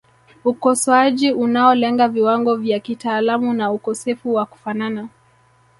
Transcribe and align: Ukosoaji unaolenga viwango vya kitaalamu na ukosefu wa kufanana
Ukosoaji 0.45 1.31
unaolenga 1.31 2.07
viwango 2.07 2.55
vya 2.55 2.79
kitaalamu 2.79 3.53
na 3.53 3.71
ukosefu 3.71 4.33
wa 4.33 4.45
kufanana 4.45 5.09